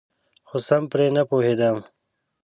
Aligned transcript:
خو 0.47 0.57
سم 0.67 0.83
پرې 0.91 1.07
نپوهیدم. 1.15 1.77